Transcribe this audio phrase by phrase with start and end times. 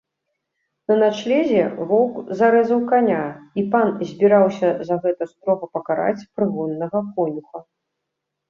[0.91, 3.19] На начлезе воўк зарэзаў каня,
[3.63, 7.59] і пан збіраўся за гэта строга пакараць прыгоннага конюха.